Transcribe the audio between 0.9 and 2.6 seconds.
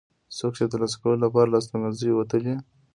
کولو لپاره له استوګنځیو وتلي.